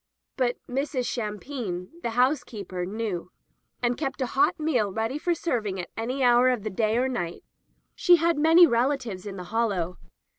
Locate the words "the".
2.01-2.09, 6.63-6.71, 9.37-9.43